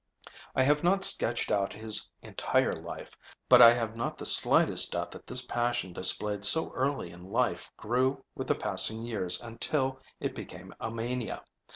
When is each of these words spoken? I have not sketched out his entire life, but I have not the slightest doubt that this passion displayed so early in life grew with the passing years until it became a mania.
I 0.55 0.63
have 0.63 0.83
not 0.83 1.03
sketched 1.03 1.51
out 1.51 1.73
his 1.73 2.09
entire 2.23 2.73
life, 2.73 3.15
but 3.47 3.61
I 3.61 3.71
have 3.73 3.95
not 3.95 4.17
the 4.17 4.25
slightest 4.25 4.93
doubt 4.93 5.11
that 5.11 5.27
this 5.27 5.45
passion 5.45 5.93
displayed 5.93 6.43
so 6.43 6.71
early 6.73 7.11
in 7.11 7.23
life 7.29 7.71
grew 7.77 8.25
with 8.33 8.47
the 8.47 8.55
passing 8.55 9.05
years 9.05 9.39
until 9.39 9.99
it 10.19 10.33
became 10.33 10.73
a 10.79 10.89
mania. 10.89 11.43